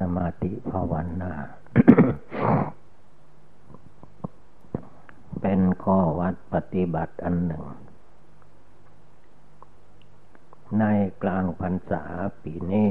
[0.00, 1.32] สมาธิภาวนา
[5.40, 7.64] เป็นข้อวัดปฏิบัติอันหนึ่ง
[10.80, 10.84] ใน
[11.22, 12.04] กลางพรรษา
[12.42, 12.90] ปีนี้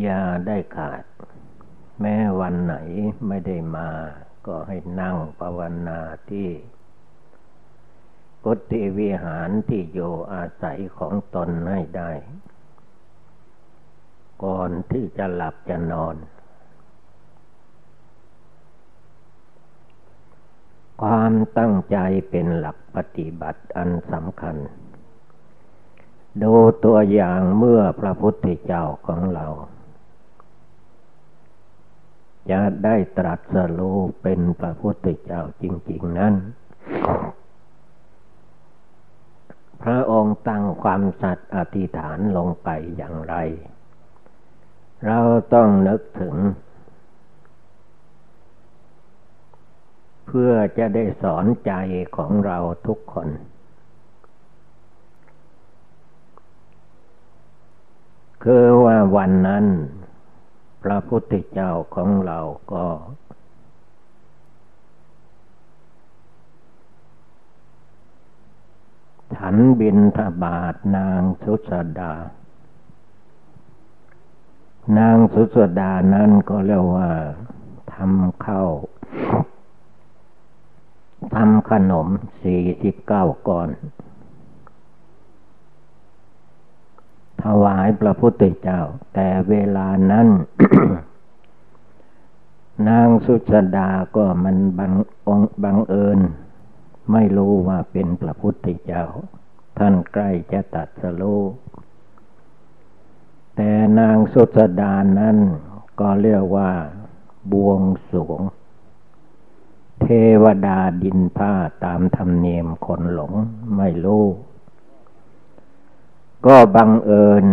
[0.00, 1.04] อย่าได้ขาด
[2.00, 2.76] แม้วันไหน
[3.28, 3.90] ไม่ได้มา
[4.46, 6.00] ก็ให้นั่งภาวนา
[6.30, 6.48] ที่
[8.44, 12.10] กุฏิวิหารที่อยู่อาศัยของตนให้ได้
[14.44, 16.16] ก่อนที่จะหลับจะนอน
[21.02, 21.98] ความตั้งใจ
[22.30, 24.56] เป็นหลักปฏิบัติอันสำคัญ
[26.42, 29.46] ดูตัวอย่างเมื่อพระพุทธเจ้าของเรา
[32.50, 36.34] จะได้ตรัสรู้เป็นพระพุทธเจ้าจริง ๆ นั้น
[39.82, 43.34] พระองค์ตั้งความสัตย์อธิษฐานลงไปอย่างไร
[45.06, 45.20] เรา
[45.54, 46.36] ต้องนึกถึง
[50.26, 51.72] เพื่อจะได้สอนใจ
[52.16, 53.28] ของเราทุกคน
[58.44, 59.64] คือว่าวันนั้น
[60.82, 62.40] พระพุทธเจ้าของเรา
[62.72, 62.86] ก็
[69.36, 72.14] ฉันบินทบาทนางสุสดา
[74.98, 77.08] นางสุสดานั้นก็เรียกว่า
[77.94, 78.70] ทำข้าว
[81.34, 82.08] ทำขนม
[82.42, 83.68] สี่สิบเก้าก่อน
[87.42, 88.80] ถวายพระพุทธเจ้า
[89.14, 90.28] แต่เวลานั้น
[92.88, 94.92] นางสุสดาก็มันบัง
[95.28, 96.20] องบังเอิญ
[97.12, 99.04] ไม่รู้ว่าเป็นพระพุทธเจ้า
[99.78, 101.22] ท่านใกล้จะตัดสโล
[103.60, 105.36] แต่นางสุสดานั้น
[106.00, 106.70] ก็เรียกว่า
[107.52, 108.40] บวงสวง
[110.00, 110.06] เท
[110.42, 111.52] วดาดินผ้า
[111.84, 113.32] ตามธรรมเนียมคนหลง
[113.76, 114.24] ไม่รู้
[116.46, 117.46] ก็บังเอิญ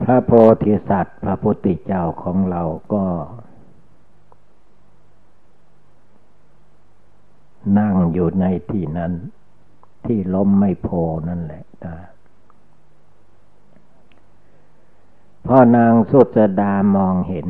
[0.00, 0.30] พระโพ
[0.62, 2.62] ธิสัตว์ พระพุทธเจ้าของเรา
[2.92, 3.04] ก็
[7.78, 9.12] นั่งอยู่ในที่นั้น
[10.06, 10.88] ที่ล้มไม่โพ
[11.28, 11.96] นั่นแหละนะ
[15.48, 17.48] พ่อนางสุสดามองเห็น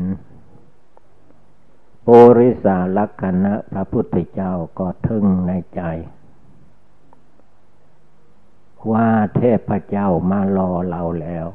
[2.05, 5.83] โอริสาลักษณะพระพุทธเจ้าก็ทึ่งในใจ
[8.93, 11.47] ว่าเทพเจ้ามารอเราแล้ว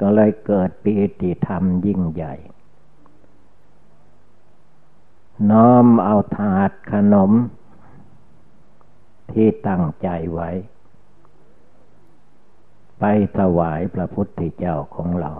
[0.00, 2.34] ก็เลยเกิดปีติธรรมยิ่งใหญ่
[5.50, 7.32] น้อมเอาถาดขนม
[9.32, 10.50] ที่ตั้งใจไว้
[13.00, 13.04] ไป
[13.38, 15.32] ถวายพระพุทธเจ้าของเรา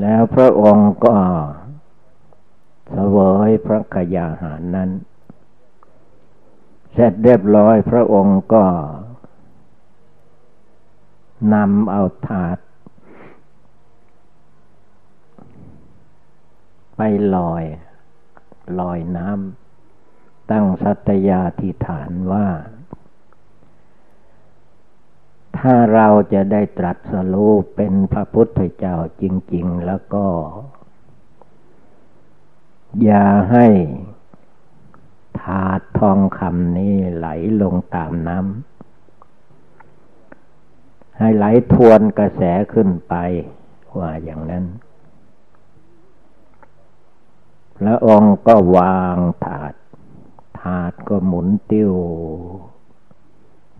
[0.00, 1.16] แล้วพระองค์ก็
[2.90, 3.18] เสว
[3.48, 4.90] ยพระกยาหารนั้น
[6.92, 8.64] เสร็จเรียบร้อยพระองค์ก็
[11.54, 12.58] นำเอาถาด
[16.96, 17.00] ไป
[17.36, 17.64] ลอย
[18.80, 22.46] ลอยน้ำตั้งสัตยาธิฐานว่า
[25.58, 29.24] ถ้าเราจะได้ตรัสรู้เป็นพระพุทธเจ้าจ
[29.54, 30.26] ริง ๆ แล้วก็
[33.02, 33.66] อย่าให้
[35.40, 37.28] ถาดทองคำนี้ไหล
[37.62, 38.48] ลงตามน้ำ
[41.18, 42.42] ให้ไหลทวนกระแส
[42.72, 43.14] ขึ้นไป
[43.98, 44.64] ว่าอย่างนั้น
[47.78, 49.74] พระองค์ก็วางถาด
[50.60, 51.92] ถาดก็หมุนติ้ว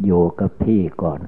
[0.04, 1.20] อยู่กับที่ก่อน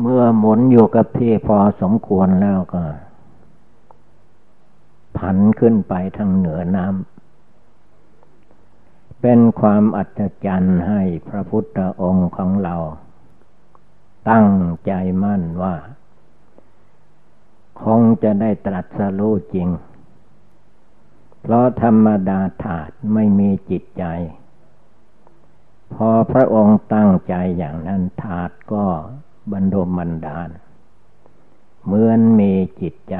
[0.00, 2.82] เมื่อหมุนอยู่กับที่พอสมควรแล้วก็
[5.16, 12.76] ผันขึ้นไปทางเหนือน้ำ เป็นความอัศจรรย์ให้พระพุทธองค์ของเรา
[14.30, 14.48] ตั้ง
[14.86, 14.92] ใจ
[15.22, 15.74] มั่นว่า
[17.82, 19.68] คงจะได้ตรัสรู้จริง
[21.40, 24.04] เพราะธรรมดาถาดไม่มีจิตใจ
[26.32, 28.84] พระองค์ตั้งใจอย่างนั้นถาดก็
[29.52, 30.48] บรรดมบันดาล
[31.84, 33.16] เหมือนมีจิตใจ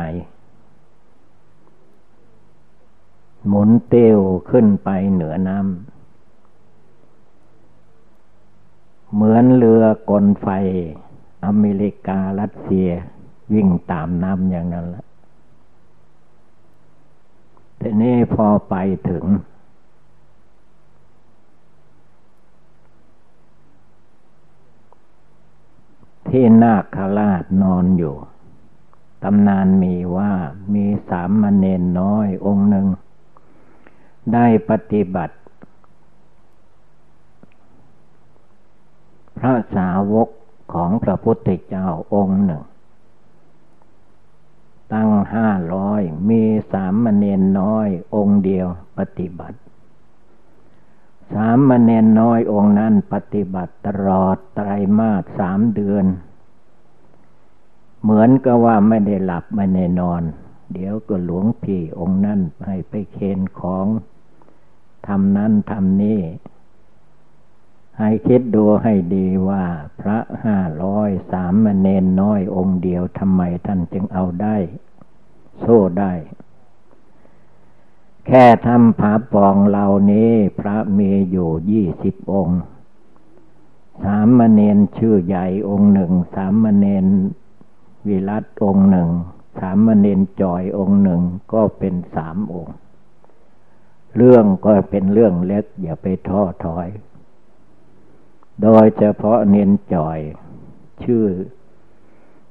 [3.49, 4.21] หมุนเตี้ยว
[4.51, 5.69] ขึ้นไปเหนือน้ำ
[9.15, 10.49] เหมือนเรือกลไฟ
[11.45, 12.89] อเมริการัสเซีย
[13.53, 15.05] วิ่งตามน้ำอย่างนั้นละ
[17.81, 18.75] ทีนี้พอไป
[19.09, 19.25] ถึง
[26.31, 28.17] ที่นาคราชนอนอยู่
[29.23, 30.33] ตำนานมีว่า
[30.75, 32.87] มีสามมเณรน้อยองค์หนึ่ง
[34.33, 35.37] ได้ปฏิบัติ
[39.39, 40.29] พระสาวก
[40.73, 42.63] ของพระพุทธเจ้าองค์หนึ่ง
[44.93, 46.43] ตั้งห้าร้อยมี
[46.73, 48.67] สามมเณรน้อยองค์เดียว
[48.99, 49.59] ปฏิบัติ
[51.33, 54.69] สามมเณรน้อยองค์นั้นปฏิบัติตลอดไตร
[54.99, 56.07] มาสสามเดือน
[58.03, 60.23] เหมือนกับว่าไม่ได้หลับไม่ได้นอน
[60.73, 63.87] เดี๋ยวก็หลวงพี่องค์นั้นให้ไปเคนของ
[65.07, 66.21] ทำนั้นทำนี้
[67.99, 69.65] ให้คิดดูให้ดีว่า
[70.01, 74.57] พระห้าร้อยสามมเณรน้อยองค์เดียวทำไมท่านจึงเอาได้
[75.59, 76.13] โซ่ได้
[78.33, 82.61] แค่ทำผาปองเหล่านี้พระมีอยู่ยี่สิบองค์
[84.05, 87.07] สามมเณรชื่อใหญ่องค์หนึ่ง สามมเณร
[88.09, 89.09] วิรัตองค์หนึ่ง
[89.59, 91.23] สามมเณรจอยองค์หนึ่ง
[91.53, 92.75] ก็เป็นสามองค์
[94.17, 96.89] เรื่องก็เป็นเรื่องเล็กอย่าไปท้อถอย
[98.63, 100.19] โดยเฉพาะเนนจอย
[101.03, 101.25] ชื่อ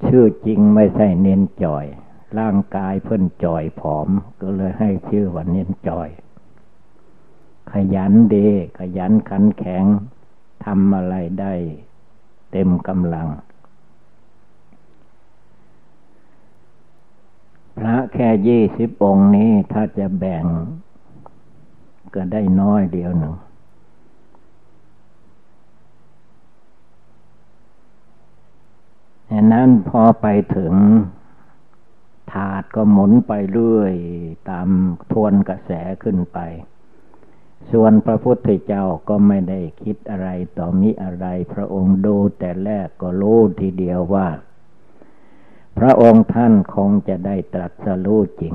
[0.07, 1.85] ชื่อจริงไม่ใช่เนนจอย
[2.37, 4.09] ร่างกายเพิ่นจ่อยผอม
[4.41, 6.09] ก็เลยให้ชื่อว่าเน้นจ่อย
[7.71, 8.47] ขยันดี
[8.79, 9.85] ขยันขันแข็ง
[10.65, 11.53] ทำอะไรได้
[12.51, 13.27] เต็มกำลัง
[17.77, 20.45] พระแค่ยี่สิบองค์นี้ถ้าจะแบ่ง
[22.13, 23.35] ก็ได้น้อยเดียวหนึ่ง
[29.29, 30.27] ฉะนั้นพอไป
[30.57, 30.73] ถึง
[32.33, 33.93] ถาดก็หมุนไปเรื่อย
[34.49, 34.67] ตาม
[35.11, 35.71] ทวนกระแส
[36.03, 36.39] ขึ้นไป
[37.71, 44.27] ส่วนพระพุทธเจ้าก็ไม่ได้คิดอะไรต่อมิอะไร พระองค์ดูแต่แรกก็รู้ทีเดียวว่า
[45.77, 48.53] พระองค์ท่านคงจะได้ตรัสรู้จริง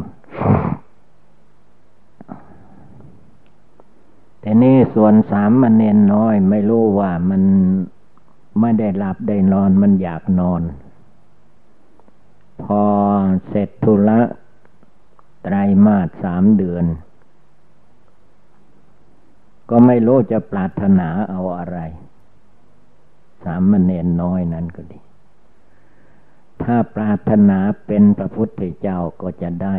[4.41, 7.43] แต่นี่ส่วนสามมันเนนน้อย ไม่รู้ว่ามัน
[8.61, 10.62] ไม่ได้หลับได้นอนมันอยากนอน
[12.62, 12.83] พอ
[13.49, 14.21] เสร็จธุระ
[15.43, 15.56] ไตร
[15.87, 16.85] มาสสามเดือน
[19.71, 21.79] ก็ไม่รู้จะปรารถนาเอาอะไร
[23.45, 24.99] สามเณรน้อยนั้นก็ดี
[26.62, 29.79] ถ้าปรารถนาเป็นพระพุทธเจ้าก็จะได้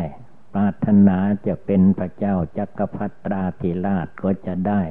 [0.54, 4.82] ปรารถนาจะเป็นพระเจ้าจักรพรรตราธิราชก็จะได้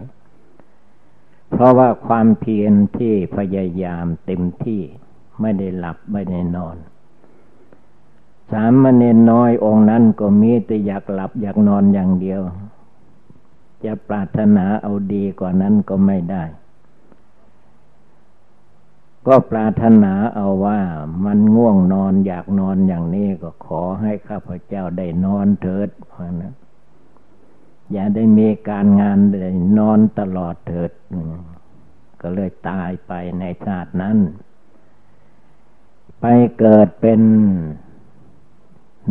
[1.52, 4.82] เพราะว่าความเพียรที่พยายามเต็มที่
[5.42, 6.78] ไม่ได้หลับไม่ได้นอน
[8.52, 12.42] สามมเณรน้อยองค์นั้นก็มีแต่อยากหลับอยากนอนอย่างเดียว
[13.84, 16.44] จะปรารถนาเอาดีกว่านั้นก็ไม่ได้
[19.28, 20.80] ก็ปรารถนาเอาว่า
[21.26, 26.56] มันง่วงนอนอยากนอนอย่างนี้ก็ขอให้ข้าพเจ้าได้นอนเถิดเพราะนั้น
[27.92, 30.92] อย่าได้มีการงานเลยนอนตลอดเถิด
[32.22, 34.18] ก็เลยตายไปในชาตินั้น
[36.20, 36.26] ไป
[36.60, 37.22] เกิดเป็น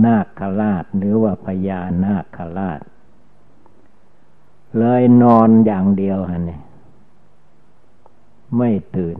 [0.04, 2.80] นาคราชหรือว่าพญานาคราช
[4.78, 6.62] เลยนอนอย่างเดียวฮะเนี่ย
[8.58, 9.18] ไม่ตื่น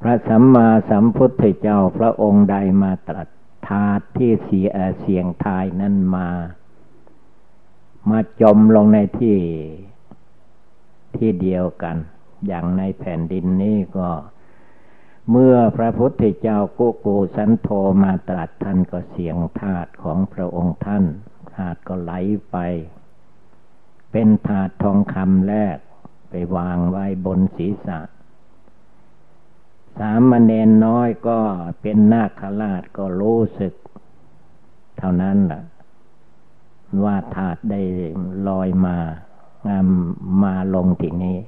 [0.00, 3.28] พระสัมมาสัมพุทธเจ้าพระองค์ใดมาตรัส
[3.66, 3.84] ทา
[4.16, 4.66] ที่เสีย
[5.00, 6.28] เสียงทายนั้นมา
[8.10, 9.38] มาจมลงในที่
[11.16, 11.96] ที่เดียวกัน
[12.46, 14.08] อย่างในแผ่นดินนี้ก็
[15.30, 17.68] เมื่อพระพุทธเจ้ากุกูสันโธ
[18.02, 21.04] มาตรัสท่านก็เสียงธาตุของพระองค์ท่าน
[21.54, 22.12] ธาตุก็ไหล
[22.50, 22.56] ไป
[24.12, 25.78] เป็นธาตุทองคำแรก
[26.30, 28.00] ไปวางไว้บนศีรษะ
[29.98, 31.40] สามมเณรน้อยก็
[31.80, 33.74] เป็นนาคราชก็รู้สึก
[34.98, 35.62] เท่านั้นแหละ
[37.04, 37.80] ว่าธาตุได้
[38.48, 38.96] ลอยมา
[39.68, 39.88] งาม
[40.42, 41.38] มาลงที่นี้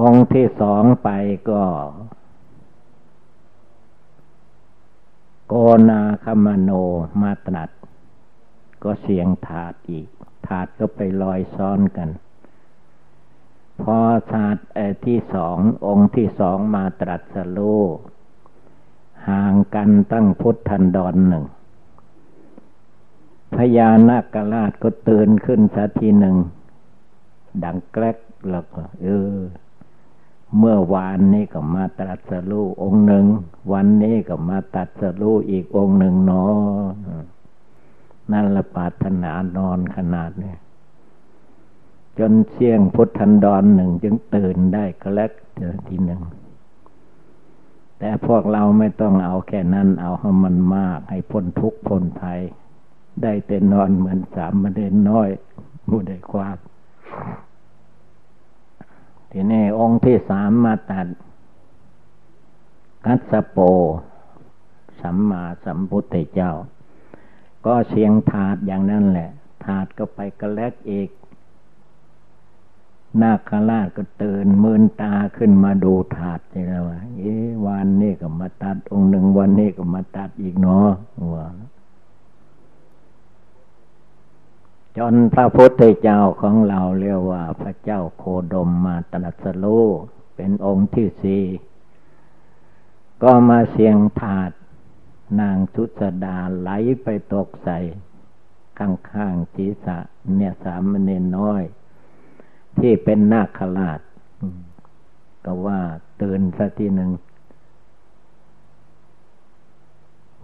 [0.00, 1.08] องค์ที่สองไป
[1.50, 1.62] ก็
[5.48, 5.54] โก
[5.90, 6.70] นาคมโน
[7.20, 7.70] มาตรัส
[8.82, 10.08] ก็เสียงถาดอีก
[10.46, 12.10] ถาดก็ไปลอยซ้อนกัน
[13.82, 13.98] พอ
[14.32, 14.56] ถาด
[15.06, 17.58] ที่สององค์ที่สองมาตรัสโล
[19.28, 21.44] ห่างกันตั้งพุทธันดรหนึ่ง
[23.56, 26.36] พญานาคราชก็ตื่นขึ้นสักทีหนึ่ง
[27.64, 28.18] ดังแกลก
[28.50, 29.36] แล้วก็เออ
[30.58, 33.26] เมื่อวานนี้ก็มาตรัสรู้องค์หนึ่ง
[33.72, 36.86] วันนี้ก็มาตัดสรู้อีกองค์หนึ่งเนาะ
[38.32, 40.54] นั่นละปาถนานอนขนาดนี้
[42.18, 45.30] จนเสี่ยงพุทธันดรหนึ่งจึงตื่นได้ก็แล้ว
[45.88, 46.22] ทีหนึ่ง
[47.98, 52.40] แต่พวกเราไม่ต้องเอาแค่นั้น เอาให้มันมาก ให้พ้นทุกข์พ้นภัย
[53.22, 55.28] ได้แต่นอนเหมือนสามมเด็นน้อย
[55.88, 56.56] มูได้ความ
[59.32, 61.06] ทีนี้องค์ที่สามมาตัด
[63.04, 63.58] กัสโป
[65.00, 66.52] สัมมาสัมพุทธเจ้า
[67.66, 69.30] ก็เสียงถาดอย่างนั้นแหละ
[69.64, 71.08] ถาดก็ไปกระแลกอีก
[73.20, 77.34] นาคราชก็ตื่นมืนตาขึ้นมาดูถาดนี่แล้วว่าเอ๊
[77.66, 80.88] วันนี้ก็มาตัดองค์หนึ่งวันนี้ก็มาตัดอีกเนาะ
[81.34, 81.46] ว่า
[84.98, 89.66] จนพระพุทธเจ้าของเราเรียกว่าพระเจ้าโคดมมาตรัสโล
[90.36, 91.44] เป็นองค์ที่สี่
[93.22, 94.50] ก็มาเสียงถาด
[95.40, 96.70] นางทุสดาไหล
[97.02, 97.78] ไปตกใส่
[98.78, 99.98] ข้างๆศีรษะ
[100.36, 101.62] เนี่ยสามเณรน้อย
[102.78, 104.00] ที่เป็นนาคราช
[105.44, 105.80] ก็ว่า
[106.22, 107.10] ตื่นสักทีหนึ่ง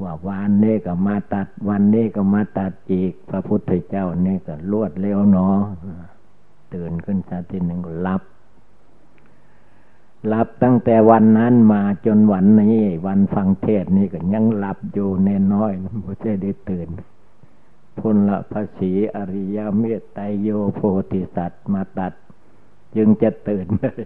[0.03, 5.59] ว่าวันนี้ก็มาตัด วันนี้ก็มาตัดอีก พระพุทธเจ้านี่ก็ลวดเร็วเนาะ
[6.75, 8.23] ตื่นขึ้นสักทีหนึ่งก็รับ
[10.27, 16.89] หลับตั้งแต่วันนั้นมาจนวันนี้วันฟังเทศนี่ก็ยังหลับอยู่เนน้อยไม่ใช่ได้ตื่น
[17.99, 20.81] พุนละภาษีอริยเมตไตโยโพ
[21.13, 22.13] ธิสัตว์มาตัด
[22.97, 24.05] จึงจะตื่นเลย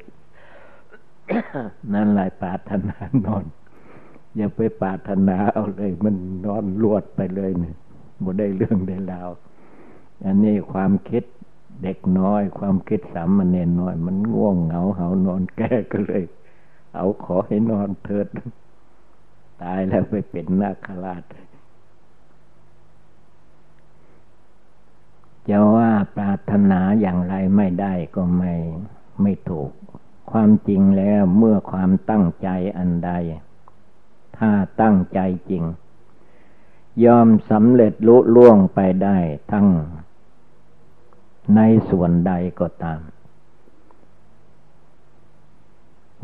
[1.95, 3.45] นั่นแหละปาถนานอน
[4.37, 7.77] อย่าไปปาถนาเอาเลย มันนอนลวดไปเลยเนี่ย
[8.25, 9.31] บ่ได้เรื่องได้ราว
[10.25, 11.25] อันนี้ความคิด
[11.83, 16.23] เด็กน้อย ความคิดสามเณรน้อย มันง่วงเหงาเหานอนแก้ก็เลย
[16.95, 18.27] เอาขอให้นอนเถิด
[19.63, 21.25] ตายแล้วไปเป็นนาคราช
[25.49, 28.55] จะว่าปรารถนาอย่างไรไม่ได้ก็ไม่
[29.23, 29.71] ไม่ถูก
[30.31, 32.49] ความจริงแล้วเมื่อความตั้งใจ
[32.79, 33.13] อันใด
[34.45, 35.21] ถ้าตั้งใจ
[35.51, 35.65] จริง
[37.05, 39.19] ยอมสำเร็จลุล่วงไปได้
[39.51, 39.67] ทั้ง
[41.57, 43.01] ในส่วนใดก็ตาม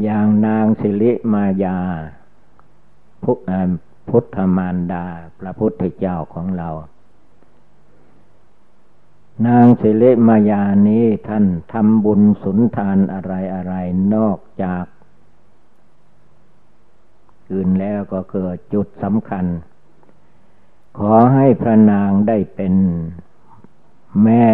[0.02, 1.78] อย่างนางสิริมายา
[4.08, 5.06] พุทธมารดา
[5.38, 6.68] พระพุทธเจ้าของเรา
[9.46, 13.74] นางสิเลมายานี้ท่านทำบุญสุนทานอะไรอะไร
[14.14, 14.84] นอกจาก
[17.52, 19.46] อื่นแล้วก็เกิดจุดสำคัญ
[20.98, 22.74] ขอให้พระนางได้เป็น
[24.24, 24.48] แม่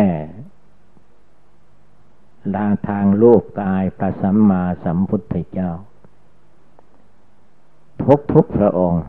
[2.55, 5.71] ลาทางรูปกายพระสัมมาสัมพุทธเจ้า
[8.03, 9.05] ทุกทุกพระองค์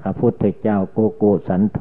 [0.00, 1.80] พระพุทธเจ้าโกโกสันโธ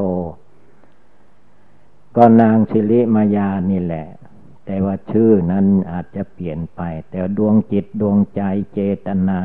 [2.16, 4.08] ก็นางสิริมายานี่แหละ
[4.66, 8.42] แต่ว่าชื่อนั้นอาจจะเปลี่ยนไป แต่ดวงจิตดวงใจ
[8.74, 9.42] เจตนา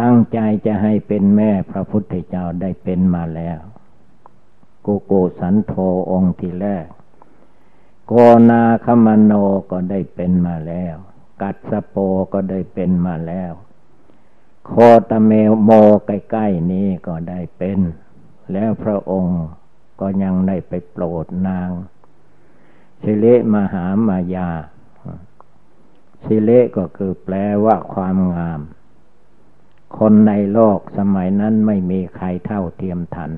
[0.00, 3.60] ตั้งใจจะให้เป็นแม่พระพุทธเจ้าได้เป็นมาแล้ว
[4.82, 5.74] โกโกสันโธ
[6.10, 6.86] องค์ที่แรก
[8.06, 8.12] โก
[8.50, 9.32] นาคมโน
[9.70, 10.96] ก็ได้เป็นมาแล้ว
[11.42, 11.96] กัดสโป
[12.32, 13.52] ก็ได้เป็นมาแล้ว
[14.66, 14.72] โค
[15.10, 15.30] ตเม
[15.64, 15.70] โม
[16.06, 17.78] ใกล้ๆนี้ก็ได้เป็น
[18.52, 19.40] แล้วพระองค์
[20.00, 21.70] ก็ยังได้ไปโปรดนาง
[23.02, 24.50] สิเลมหามายา
[26.24, 28.60] สิเลก็คือแปลว่าความงาม
[29.98, 33.30] คนในโลกสมัยนั้นไม่มีใครเท่าเทียมทัน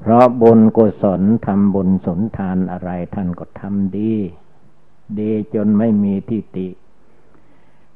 [0.00, 4.14] เพราะบุญกุศลทำบุญสนทานอะไรท่านก็ทำดี
[5.18, 6.68] ดีจนไม่มีที่ติ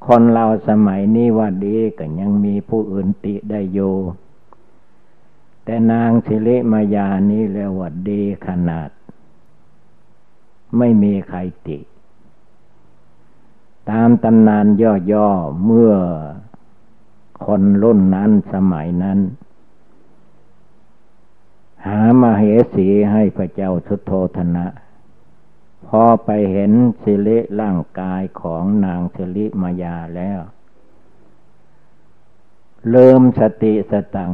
[0.07, 3.95] คนเราสมัยนี้ว่าดีก็ยังมีผู้อื่นติได้อยู่
[5.65, 8.91] แต่นางสิริมายานี้เรียกว่าดีขนาด
[10.79, 11.79] ไม่มีใครติ
[13.91, 14.67] ตามตำนาน
[15.13, 15.93] ย่อๆเมื่อ
[17.45, 19.19] คนรุ่นนั้นสมัยนั้น
[21.87, 24.67] หามาเหสีให้พระเจ้าสุโธธนะ
[25.87, 26.73] พอไปเห็น
[27.03, 30.41] สิริร่างกายของนางสิริมายาแล้ว
[32.91, 34.33] เริ่มสติสตัง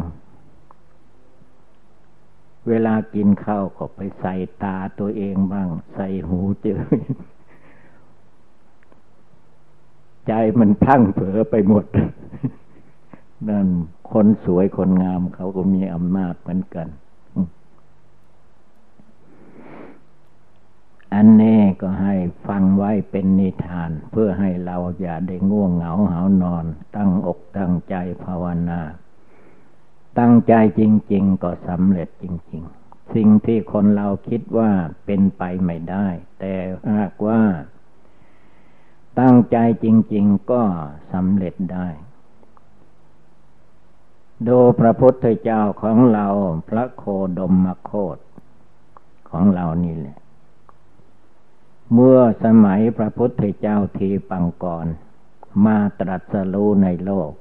[2.69, 6.81] เวลากินข้าวก็ไปใส่ตาตัวเองบ้าง ใส่หูเจอ
[10.27, 11.85] ใจมันพังเผลอไปหมด
[13.49, 13.69] นั่น
[14.11, 16.89] คนสวยคนงามเขาก็มีอำนาจเหมือนกัน
[21.15, 22.15] อันนี้ก็ให้
[22.49, 26.65] ฟังไว้เป็นนิทาน เพื่อให้เราอย่าได้ง่วงเหงาหานอน
[26.97, 27.95] ตั้งอกตั้งใจ
[28.25, 28.81] ภาวนา
[30.19, 30.83] ตั้งใจจ
[31.13, 34.71] ริง ๆ ก็สำเร็จจริง ๆ สิ่งที่คนเราคิดว่า
[35.07, 36.07] เป็นไปไม่ได้
[36.39, 36.55] แต่
[36.95, 37.43] หากว่า
[39.21, 40.63] ตั้งใจจริง ๆ ก็
[41.13, 41.89] สำเร็จได้
[44.49, 46.27] ดูพระพุทธเจ้าของเรา
[46.69, 47.05] พระโค
[47.39, 48.19] ดมมโคต
[49.31, 50.19] ของเรานี่แหละ
[51.93, 54.87] เมื่อสมัยพระพุทธเจ้าทีปังกร
[55.65, 57.33] มาตรัสรู้ในโลก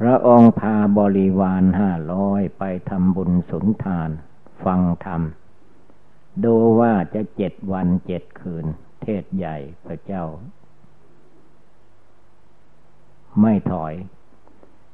[0.00, 4.10] พระองค์พาบริวารห้าร้อยไปทำบุญสุนทาน
[4.64, 5.22] ฟังธรรม
[6.44, 8.66] ดูว่าจะเจ็ดวันเจ็ดคืน
[9.02, 10.24] เทศใหญ่พระเจ้า
[13.40, 13.94] ไม่ถอย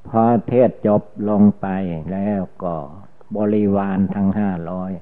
[0.09, 1.67] พอเทศจบลงไป
[2.13, 2.77] แล้วก็
[3.37, 4.93] บริวารทั้งห้าร้อย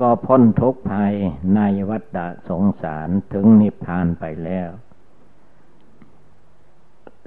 [0.00, 1.14] ก็พ้นทุกภัย
[1.54, 4.68] ในวัฏสงสารถึงนิพพานไปแล้ว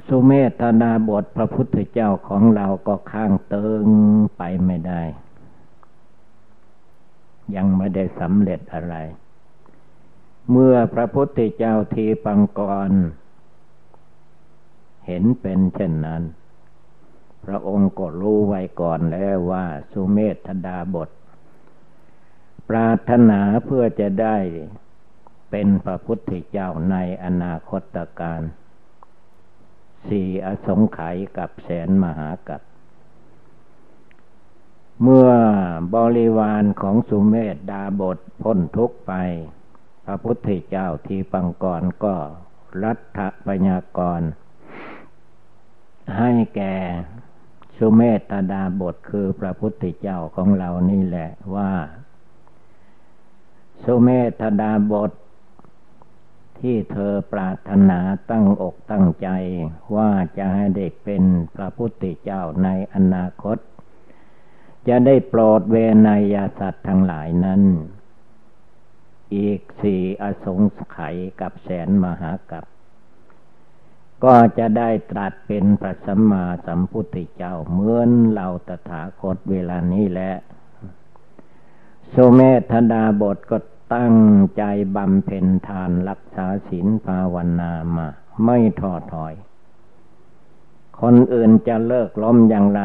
[0.07, 0.31] สุเม
[0.61, 3.85] ธนาบทพระพุทธเจ้าของเราก็ข้างเติง
[4.37, 5.03] ไปไม่ได้
[7.55, 8.95] ยังไม่ได้สำเร็จอะไร
[10.51, 12.91] เมื่อพระพุทธเจ้าทีปังกร
[15.07, 16.23] เห็นเป็นเช่นนั้น
[17.45, 21.09] พระองค์ก็รู้ไว้ก่อนแล้วว่า สุเมธดาบท
[22.69, 24.37] ปรารถนาเพื่อจะได้
[25.51, 28.41] เป็นพระพุทธเจ้าในอนาคตการ
[30.07, 32.61] สี่อสงไขยกับแสนมหากัป
[35.01, 35.29] เมื่อ
[35.95, 39.13] บริวารของสุเมธดาบทพ้นทุกไป
[40.05, 42.15] พระพุทธเจ้าทีปังกรก็
[42.83, 44.21] รัฐปัญญากร
[46.15, 46.75] ให้แก่
[47.77, 51.71] สุเมธดาบทคือพระพุทธเจ้าของเรานี่แหละว่า
[53.83, 54.09] สุเม
[54.39, 55.11] ธดาบท
[56.59, 57.99] ที่เธอปรารถนา
[58.31, 59.29] ตั้งอกตั้งใจ
[59.95, 61.23] ว่าจะให้เด็กเป็น
[61.55, 63.57] พระพุทธเจ้าในอนาคต
[64.87, 67.61] จะได้โปรดเวนยสัตว์ทั้งหลายนั้น
[69.35, 70.59] อีกสี่อสง
[70.91, 72.65] ไขยกับแสนมหากับ
[74.23, 80.33] ก็จะได้ตรัสเป็นพระสัมมาสัมพุทธเจ้าเหมือนเราตถาคตเวลานี้แหละ
[82.13, 82.39] สุเม
[82.71, 83.57] ธดาบทก็
[83.95, 84.15] ตั้ง
[84.57, 84.63] ใจ
[84.95, 88.07] บำเพ็ญทานรักษาศีลภาวนามา
[88.43, 89.33] ไม่ท้อถอย
[91.01, 92.81] คนอื่นจะเลิกล้มอย่างไร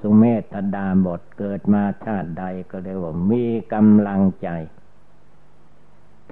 [0.00, 4.48] สุเมธดาบทเกิดมาชาติใดก็เรียกว่ามีกำลังใจ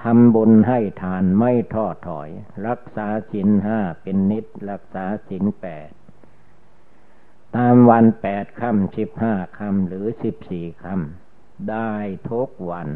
[0.03, 2.29] ทำบุญให้ทานไม่ท้อถอย
[2.67, 5.91] รักษาศีลห้าเป็นนิดรักษาศีลแปด
[7.57, 11.93] ตามวันแปดค่ำสิบห้าค่ำหรือสิบสี่ค่ำได้
[12.31, 12.89] ทุกวัน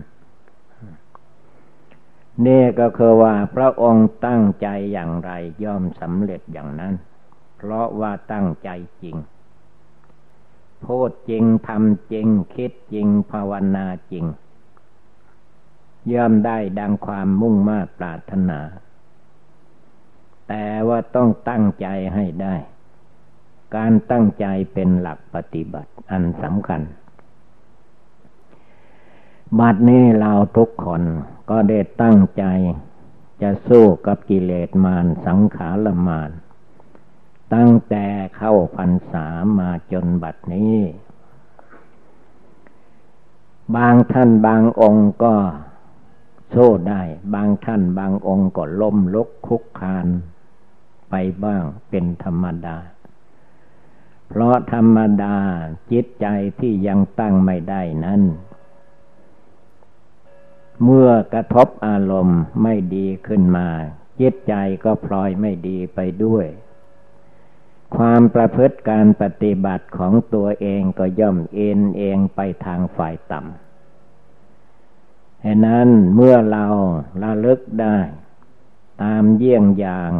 [2.46, 5.30] นี่ก็คือว่าพระองค์ตั้งใจอย่างไร
[5.64, 6.94] ย่อมสำเร็จอย่างนั้น
[7.56, 8.70] เพราะว่าตั้งใจ
[9.02, 9.16] จริง
[10.84, 14.24] พูดจริงทำจริง คิดจริงภาวนาจริง
[16.14, 18.60] ย่อมได้ดังความมุ่งมา่ปรารถนา
[20.48, 22.54] แต่ว่าต้องตั้งใจให้ได้
[23.76, 26.82] การตั้งใจเป็นหลักปฏิบัติอันสำคัญ
[29.58, 31.02] บัดนี้เราทุกคน
[31.50, 32.44] ก็ได้ตั้งใจ
[33.42, 36.30] จะสู้กับกิเลสมารสังขารมาร
[37.54, 39.26] ตั้งแต่เข้าพรรษา
[39.58, 40.76] มาจนบัดนี้
[43.76, 45.34] บางท่านบางองค์ก็
[46.54, 47.02] สู้ได้
[47.34, 50.06] บางท่านบางองค์ก็ล้มลุกคุกคาน
[51.10, 52.76] ไปบ้างเป็นธรรมดา
[54.28, 55.36] เพราะธรรมดา
[55.92, 56.26] จิตใจ
[56.60, 58.22] ที่ยังตั้งไม่ได้นั้น
[60.84, 63.68] เมื่อกระทบอารมณ์ไม่ดีขึ้นมา
[64.20, 66.46] จิตใจก็พลอยไม่ดีไปด้วย
[67.96, 73.69] ความประพฤติการปฏิบัติของตัวเองก็ย่อมเอ็นเองไปทางฝ่ายต่ำ
[75.44, 76.64] ฉะนั้นเมื่อเรา
[77.22, 77.96] ระลึกได้
[79.02, 80.10] ตามเยี่ยงอย่าง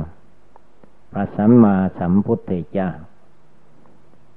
[1.12, 2.90] พระสัมมาสัมพุทธเจ้า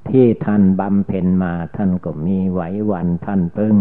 [0.10, 3.76] ที่ท่านบำเพ็ญมาท่านก็มีไหววันท่านพึ่ง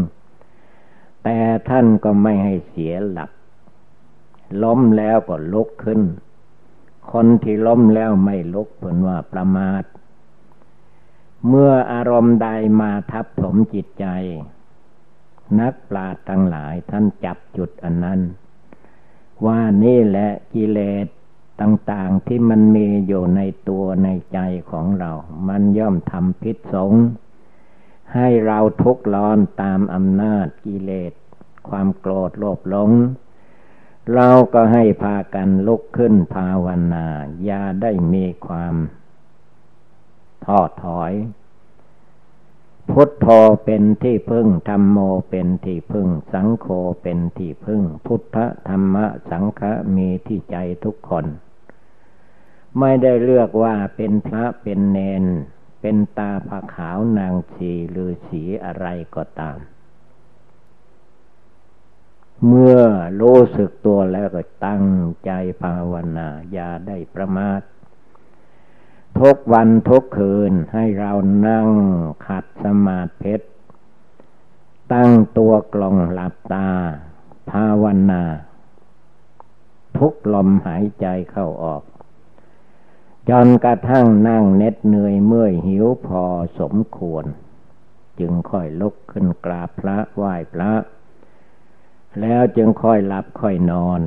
[1.24, 1.38] แต่
[1.68, 3.30] ท่านก็ไม่ให้เสียหลัก
[4.62, 6.00] ล้มแล้วก็ลุกขึ้น
[7.12, 9.84] คนที่ล้มแล้วไม่ลุกผลว่าประมาท
[11.48, 12.48] เมื่ออารมณ์ใด
[12.80, 14.06] มาทับถมจิตใจ
[15.60, 18.20] นักปราชญ์ทั้งหลายท่านจับจุดอันนั้น
[19.46, 21.06] ว่านี่แหละกิเลส
[21.60, 24.38] ต่างๆที่มันมีอยู่ในตัวในใจ
[24.70, 25.12] ของเรา
[25.48, 26.92] มันย่อมทำพิษสง
[28.14, 31.12] ให้เราทุกข์ร้อนตามอำนาจกิเลส
[31.68, 32.90] ความโกรธโลภหลง
[34.14, 37.06] เราก็ให้พากันลุกขึ้นภาวนา
[37.44, 38.74] อย่าได้มีความ
[40.44, 41.12] ท้อถอย
[42.90, 43.26] พุทโธ
[43.64, 44.98] เป็นที่พึ่งธรรมโม
[45.30, 46.66] เป็นที่พึ่ง สังโฆ
[47.02, 48.36] เป็นที่พึ่ง พุทธ
[48.68, 49.62] ธรรมะสังฆ
[49.94, 51.26] มีที่ใจทุกคน
[52.78, 55.24] ไม่ได้เลือกว่าเป็นพระเป็นเนน
[55.80, 59.58] เป็นตาผาขาวนางชีหรือสีอะไรก็ตาม
[62.46, 62.80] เมื่อ
[63.20, 64.84] รู้สึกตัวแล้วก็ตั้ง
[65.24, 65.30] ใจ
[65.62, 67.60] ภาวนาอย่าได้ประมาท
[69.20, 71.12] ทุกวันทุกคืนให้เรา
[71.46, 71.66] นั่ง
[72.26, 73.34] ขัดสมาธิ
[74.92, 76.68] ตั้งตัวกลองหลับตา
[77.50, 78.22] ภาวนา
[79.98, 81.82] ทุกลมหายใจเข้าออก
[83.30, 86.24] จนกระทั่งนั่งเน็ดเหนื่อยเมื่อยหิวพอ
[86.60, 87.24] สมควร
[88.20, 90.72] จึงค่อยลุกขึ้นกราบพระไหว้พระ
[92.20, 94.00] แล้วจึงค่อยหลับค่อยนอน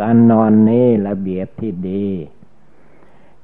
[0.00, 2.06] การนอนนี้ระเบียบที่ดี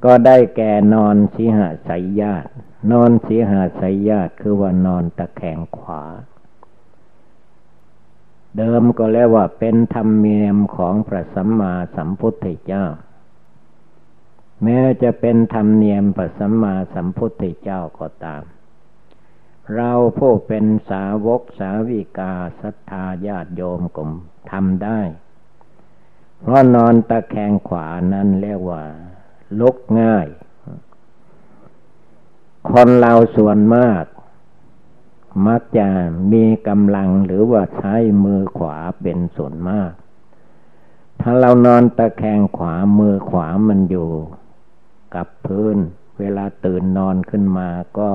[0.05, 2.51] ก็ได้แก่นอนสีหสายญาติ
[2.93, 6.03] นอนสีหสายญาติคือว่านอนตะแคงขวา
[8.57, 12.85] เดิมก็แล้วว่าเป็นธรรมเนียมของพระสัมมาสัมพุทธเจ้า
[14.63, 18.43] แม้จะเป็นธรรมเนียมพระสัมมาสัมพุทธเจ้าก็ตาม
[19.75, 24.11] เราผู้เป็นสาวกสาวิกาศรัทธาญาติโยมกลม
[24.51, 25.01] ทำได้
[26.41, 28.83] เพราะนอนตะแคงขวานั้นเรียกว่า
[29.59, 30.27] ลุกง่าย
[32.71, 34.05] คนเราส่วนมาก
[35.47, 35.89] มักจะ
[36.33, 39.93] มีกำลังหรือว่าใช้มือขวาเป็นส่วนมาก
[41.21, 44.11] ถ้าเรานอนตะแคงขวามือขวามันอยู่
[45.15, 45.77] กับพื้น
[46.19, 48.11] เวลาตื่นนอนขึ้นมาก็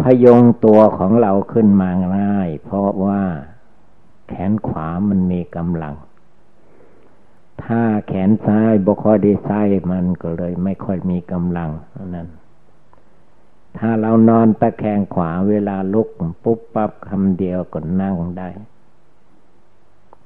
[0.00, 3.22] พยงตัวของเราขึ้นมาง่าย เพราะว่า
[4.28, 5.94] แขนขวามันมีกำลัง
[7.74, 9.50] ถ้าแขนซ้ายบกคอยดีไซ
[9.90, 11.70] มันก็เลยไม่ค่อยมีกำลัง
[12.14, 12.28] นั้น
[13.78, 16.08] ถ้าเรานอนตะแคงขวาเวลาลุก
[16.44, 18.48] ปุ๊บปั๊บคำเดียวก็นั่งได้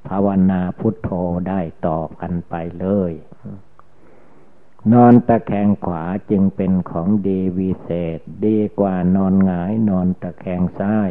[0.07, 1.11] ภาวนาพุทโธ
[1.49, 3.13] ได้ต่อกันไปเลย
[4.93, 11.11] นอนตะแคงขวาจึงเป็นของดีวิเศษ ดีกว่านอนหงายนอนตะแคงซ้าย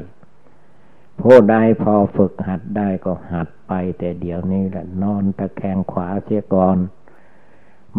[1.22, 6.78] ผู้ใดพอฝึกหัดได้ก็หัดไป แต่เดี๋ยวนี้แหละนอนตะแคงขวาเสียก่อน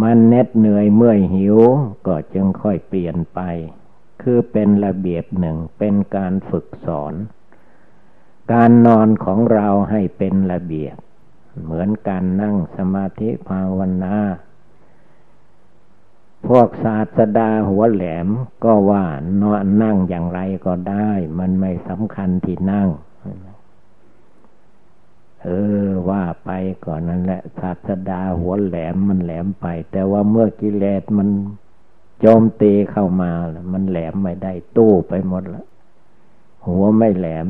[0.03, 1.59] มันเน็ดเหนื่อยเมื่อยหิว
[2.07, 3.41] ก็จึงค่อยเปลี่ยนไป
[4.23, 7.15] คือเป็นระเบียบหนึ่งเป็นการฝึกสอน
[8.53, 10.97] การนอนของเราให้เป็นระเบียบ
[11.63, 14.17] เหมือนการนั่งสมาธิภาวนา
[16.47, 18.29] พวกศาสดาหัวแหลม
[18.65, 19.05] ก็ว่า
[19.43, 22.89] นอนนั่งอย่างไรก็ได้ มันไม่สำคัญที่นั่ง
[25.43, 25.49] เอ
[25.85, 26.51] อว่าไป
[26.85, 31.29] ก่อนนั่นแหละศาสดาหัวแหลมมันแหลมไป แต่ว่าเมื่อกิเลสมัน
[32.21, 35.67] โจมตีเข้ามาแล้วมันแหลมไม่ได้ตู้ไปหมดแล้ว
[36.67, 37.47] หัวไม่แหลม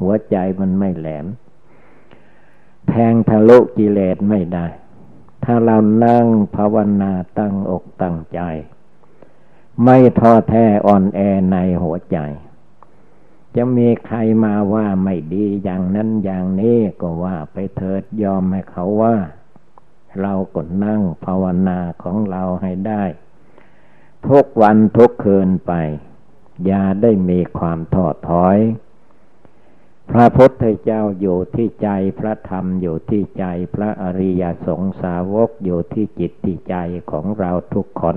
[0.00, 1.26] หัวใจมันไม่แหลม
[2.88, 4.66] แทงทะลุกิเลสไม่ได้
[5.44, 8.40] ถ้าเรานั่งภาวนาตั้งอกตั้งใจ
[9.84, 12.18] ไม่ท้อแท้อ่อนแอในหัวใจ
[13.56, 19.16] จะมีใครมาว่าไม่ดีอย่างนั้นอย่างนี้ก็ว่าไปเถิดยอมให้เขาว่า
[20.20, 23.04] เรากดนั่งภาวนาของเราให้ได้
[24.28, 25.72] ทุกวันทุกคืนไป
[26.66, 28.58] อย่าได้มีความท้อถอย
[30.10, 36.76] พระพุทธเจ้าอยู่ที่ใจพระธรรมอยู่ที่ใจพระอริยสงสาวกอยู่ที่จิตที่ใจ
[37.10, 38.16] ของเราทุกคน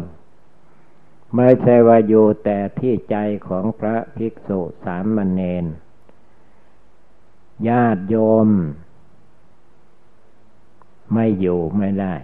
[1.36, 3.18] ไม่ใช่ว่าอยู่แต่ที่ใจ
[3.48, 5.66] ของพระภิกษุสามเณร
[7.68, 8.16] ญาติโย
[8.48, 8.50] ม
[11.14, 12.16] ไม่อยู่ไม่ได้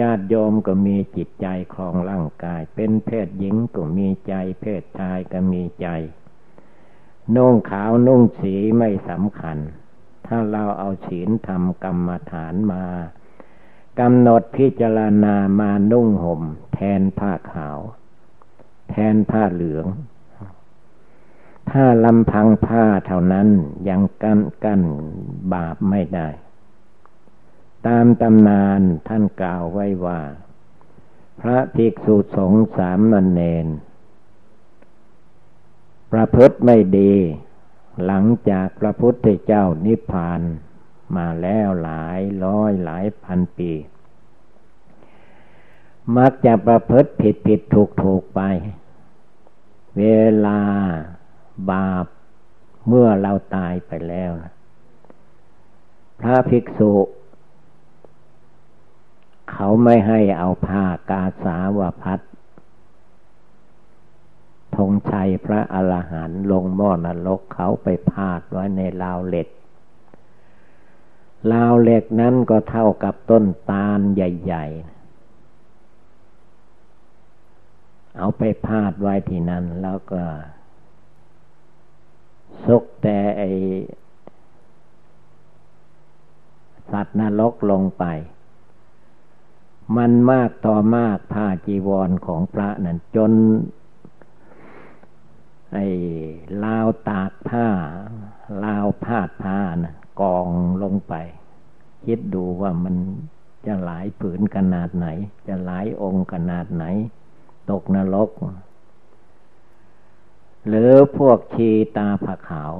[0.00, 5.88] ญาติโยมก็มีจิตใจคลองร่างกาย เป็นเพศหญิงก็มีใจ เพศชายก็มีใจ
[7.34, 9.58] นุ่งขาวนุ่งสีไม่สำคัญ
[10.26, 12.84] ถ้าเราเอาศีลทำกรรมฐานมา
[14.00, 16.42] กำหนดพิจารณามานุ่งห่ม
[16.74, 17.78] แทนผ้าขาว
[18.90, 19.86] แทนผ้าเหลือง
[21.70, 23.48] ถ้าลำพังผ้าเท่านั้น
[23.88, 24.82] ยังกั้นกั้น
[25.52, 26.28] บาปไม่ได้
[27.86, 30.20] ตามตำนานท่านกล่าวไว้ว่า
[31.40, 33.66] พระภิกษุสงฆ์สามนันเนน
[36.12, 37.14] ประพฤติไม่ดี
[38.04, 40.40] หลังจากพระพุทธเจ้านิพพาน
[41.16, 43.72] มาแล้วหลายร้อยหลายพันปี
[46.16, 48.40] มักจะประพฤติผิดผิดถูกถูกไป
[49.98, 50.02] เว
[50.46, 50.60] ลา
[51.70, 52.06] บาป
[52.88, 54.30] เมื่อเราตายไปแล้ว
[56.20, 56.92] พระภิกษุ
[59.52, 62.20] เขาไม่ให้เอาผ้ากาสาวพัด
[64.76, 69.48] ธงชัยพระอรหันต์ลงหม้อนรกเขาไปพาดไว้ในราวเหล็ก
[71.52, 74.93] ราวเหล็กนั้นก็เท่ากับต้นตาลใหญ่ ๆ
[78.18, 80.22] เอาไปพาดไว้ที่นั่นแล้วก็
[82.66, 83.42] สุกแต่ไอ
[86.90, 88.04] สัตว์นรกลงไป
[89.96, 93.32] มันมากต่อมากผ้าจีวรของพระนั่นจน
[95.72, 95.86] ไอ้
[96.64, 97.66] ลาวตากผ้า
[98.64, 100.48] ลาวพาดผ้านะกอง
[100.82, 101.14] ลงไป
[102.04, 102.96] คิดดูว่ามัน
[103.66, 105.06] จะหลายผืนขนาดไหน
[105.48, 106.84] จะหลายองค์ขนาดไหน
[107.70, 108.30] ตกนรก
[110.68, 112.72] หรือพวกชีตาผาขาว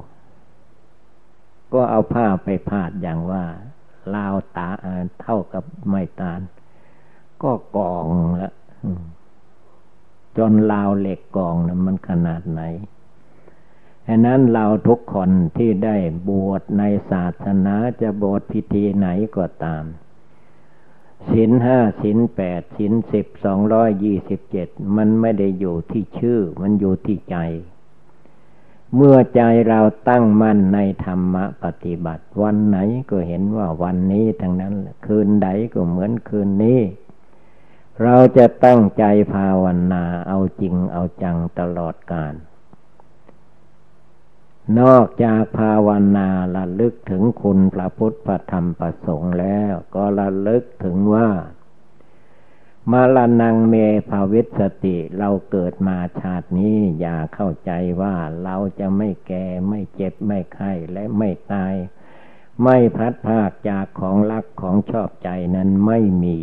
[1.73, 3.45] ก็เอาผ้าไปพาดอย่างว่า
[4.15, 4.69] ลาวตา
[5.21, 6.41] เท่ากับไม้ตาล
[7.43, 8.07] ก็กอง
[8.43, 8.53] ละ
[10.39, 12.63] จนลาวเหล็กกองนะมันขนาดไหน
[14.09, 15.97] ฉะนั้นเราทุกคนที่ได้
[16.29, 19.85] บวชในศาสนาจะบวชพิธีไหนก็ตาม
[21.33, 27.37] ศินห้าศินแปดศินสิบสองร้อยยี่สิบเจ็ดมันไม่ได้อยู่ที่ชื่อ มันอยู่ที่ใจ
[28.95, 32.79] เมื่อใจเราตั้งมั่นในธรรมะปฏิบัติ วันไหน
[33.11, 34.75] ก็เห็นว่าวันนี้ทั้งนั้น
[35.07, 36.81] คืนใดก็เหมือนคืนนี้
[38.03, 42.35] เราจะตั้งใจภาวนาเอาจริงเอาจังตลอดกาล
[44.81, 51.29] นอกจากภาวนาระลึกถึงคุณพระพุทธพระธรรมประสงค์แล้ว ก็ระลึกถึงว่า
[52.91, 53.75] มาลนังเม
[54.09, 57.73] ภาวิสติเราเกิดมาชาตินี้ อย่าเข้าใจ
[58.03, 61.75] ว่าเราจะไม่แก่ไม่เจ็บไม่ไข้และไม่ตาย
[62.63, 66.41] ไม่พัดภาคจากของรักของชอบใจนั้นไม่มี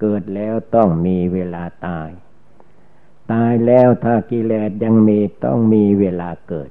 [0.00, 2.10] เกิดแล้วต้องมีเวลาตาย
[3.32, 6.70] ตายแล้วถ้ากิเลสยังมีต้องมีเวลาเกิด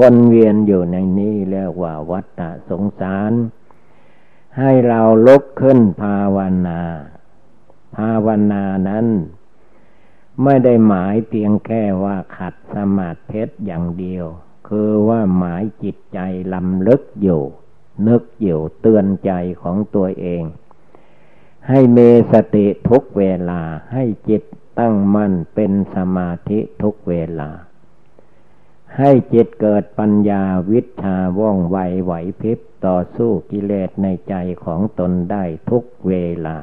[0.00, 3.32] วนเวียนอยู่ในนี้เรียกว่าวัฏฏะสงสาร
[4.58, 6.80] ให้เราลุกขึ้นภาวนา
[7.96, 9.06] ภาวนานั้น
[10.42, 14.26] ไม่ได้หมายเพียงแค่ว่าขัดสมาธิเพชรอย่างเดียว
[14.68, 16.18] คือว่าหมายจิตใจ
[16.54, 17.42] ลำลึกอยู่
[18.08, 20.42] นึกอยู่เตือนใจของตัวเอง
[21.68, 21.98] ให้เม
[22.32, 24.42] สติทุกเวลาให้จิต
[24.78, 27.50] ตั้งมั่นเป็นสมาธิทุกเวลา
[28.98, 36.12] ให้จิตเกิดปัญญาวิชาว่องไวไหวพริบต่อสู้กิเลสในใจของตนได้ทุกเว
[36.46, 36.56] ลา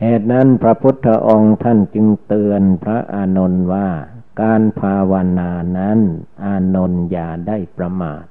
[0.00, 3.88] เหตุนั้นพระพุทธองค์ท่านจึงเตือนพระอานนท์ว่า
[4.42, 5.98] การภาวนานั้น
[6.44, 8.24] อานนท์อย่าได้ประมาท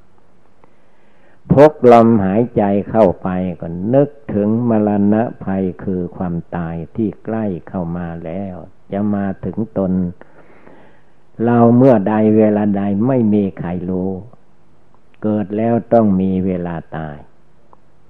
[1.52, 3.30] พกลมหายใจเข้าไป
[3.62, 8.56] ก็นึกถึงมรณะภัยคือความตายที่ใกล้เข้ามาแล้ว
[8.92, 9.92] จะมาถึงตน
[11.44, 14.12] เราเมื่อใดเวลาใดไม่มีใครรู้
[15.24, 17.18] เกิดแล้วต้องมีเวลาตาย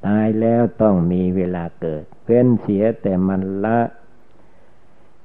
[0.06, 3.80] ตายแล้วต้องมีเวลาเกิด เว้นเสียแต่มันละ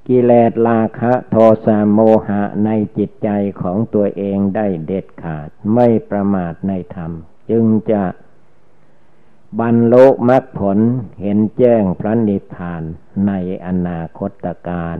[0.07, 1.35] กิเลสราคะโท
[1.65, 3.29] สะโมหะในจิตใจ
[3.61, 7.11] ของตัวเองได้เด็ดขาดไม่ประมาทในธรรม
[7.49, 8.03] จึงจะ
[9.59, 10.77] บรรลุมรรคผล
[11.21, 12.83] เห็นแจ้งพระนิพพาน
[13.27, 13.31] ใน
[13.65, 14.97] อนาคตการ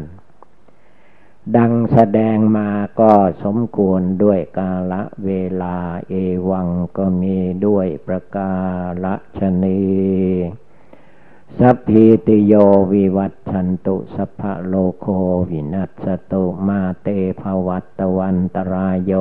[1.58, 5.77] ดังแสดงมาก็สมควรด้วยกาละเวลา
[6.10, 6.13] เอ
[6.49, 8.54] วังก็มีด้วยประกา
[9.04, 9.82] ละชนี
[11.58, 12.54] สัพพิติโย
[12.93, 15.08] วิวัตชันตุสัพพะโลโค
[15.49, 17.08] วินัสตุมาเต
[17.41, 19.13] ภวัตตวันตรายโย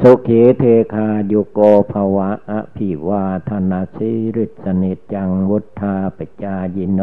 [0.00, 0.62] สุขีเท
[0.94, 1.60] คาโยโก
[1.92, 7.02] ภวะอภิวาธนาสิริสนิจังวุธาปจายิโน